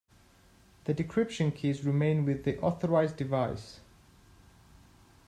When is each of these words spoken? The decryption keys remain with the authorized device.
The 0.85 0.95
decryption 0.95 1.53
keys 1.55 1.85
remain 1.85 2.25
with 2.25 2.43
the 2.43 2.59
authorized 2.59 3.17
device. 3.17 3.81